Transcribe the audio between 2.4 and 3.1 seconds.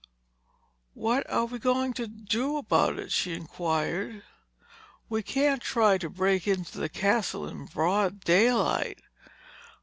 about